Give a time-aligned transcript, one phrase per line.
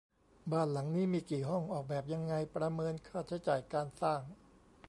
[0.51, 4.21] บ้านหลังนี้มีกี่ห้อง ออกแบบยังไง ประเมินค่าใช้จ่ายการสร้าง